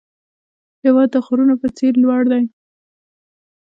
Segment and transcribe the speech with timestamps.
[0.83, 2.43] هېواد د غرونو په څېر لوړ دی.